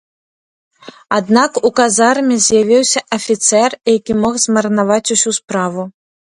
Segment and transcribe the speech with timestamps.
[1.17, 5.81] Аднак, у казарме з'явіўся афіцэр, які мог змарнаваць усю справу.